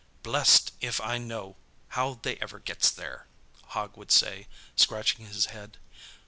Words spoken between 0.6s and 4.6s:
if I know how they ever gets there!" Hogg would say,